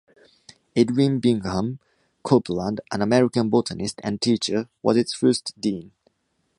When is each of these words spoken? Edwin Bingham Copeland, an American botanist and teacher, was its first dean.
Edwin 0.75 1.19
Bingham 1.19 1.77
Copeland, 2.23 2.81
an 2.91 3.03
American 3.03 3.49
botanist 3.51 4.01
and 4.03 4.19
teacher, 4.19 4.67
was 4.81 4.97
its 4.97 5.13
first 5.13 5.53
dean. 5.61 5.91